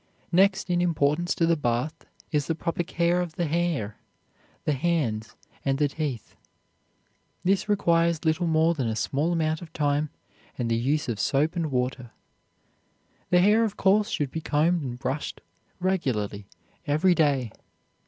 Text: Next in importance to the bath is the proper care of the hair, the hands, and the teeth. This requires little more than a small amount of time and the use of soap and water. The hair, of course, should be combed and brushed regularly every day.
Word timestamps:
Next 0.31 0.71
in 0.71 0.81
importance 0.81 1.35
to 1.35 1.45
the 1.45 1.55
bath 1.55 2.07
is 2.31 2.47
the 2.47 2.55
proper 2.55 2.81
care 2.81 3.21
of 3.21 3.35
the 3.35 3.45
hair, 3.45 3.97
the 4.65 4.73
hands, 4.73 5.35
and 5.63 5.77
the 5.77 5.87
teeth. 5.89 6.35
This 7.43 7.69
requires 7.69 8.25
little 8.25 8.47
more 8.47 8.73
than 8.73 8.87
a 8.87 8.95
small 8.95 9.31
amount 9.31 9.61
of 9.61 9.71
time 9.73 10.09
and 10.57 10.71
the 10.71 10.75
use 10.75 11.07
of 11.07 11.19
soap 11.19 11.55
and 11.55 11.69
water. 11.71 12.09
The 13.29 13.41
hair, 13.41 13.63
of 13.63 13.77
course, 13.77 14.09
should 14.09 14.31
be 14.31 14.41
combed 14.41 14.81
and 14.81 14.97
brushed 14.97 15.39
regularly 15.79 16.47
every 16.87 17.13
day. 17.13 17.51